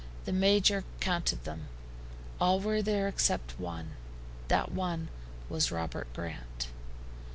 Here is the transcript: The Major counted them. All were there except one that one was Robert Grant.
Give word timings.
The 0.25 0.33
Major 0.33 0.83
counted 0.99 1.43
them. 1.43 1.67
All 2.39 2.59
were 2.59 2.81
there 2.81 3.07
except 3.07 3.59
one 3.59 3.91
that 4.47 4.71
one 4.71 5.09
was 5.47 5.71
Robert 5.71 6.11
Grant. 6.15 6.69